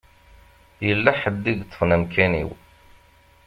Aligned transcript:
Yella 0.87 1.11
ḥedd 1.21 1.43
i 1.51 1.53
yeṭṭfen 1.55 1.95
amkan-iw. 1.95 2.49